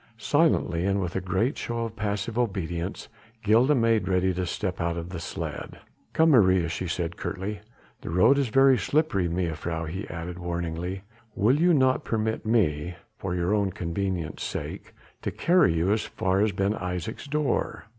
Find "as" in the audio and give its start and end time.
15.93-16.01, 16.41-16.51